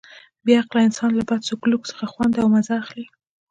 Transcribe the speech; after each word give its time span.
بې 0.43 0.53
عقله 0.61 0.81
انسان 0.87 1.11
له 1.15 1.23
بد 1.29 1.41
سلوک 1.47 1.81
څخه 1.91 2.05
خوند 2.11 2.33
او 2.41 2.47
مزه 2.53 2.73
اخلي. 2.83 3.05